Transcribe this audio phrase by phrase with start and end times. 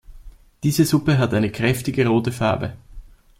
[0.63, 2.75] Diese Suppe hat eine kräftige rote Farbe.